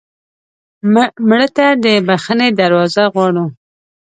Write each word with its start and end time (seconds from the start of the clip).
مړه 1.29 1.47
ته 1.57 1.65
د 1.83 1.85
بښنې 2.07 2.49
دروازه 2.59 3.03
غواړو 3.13 3.45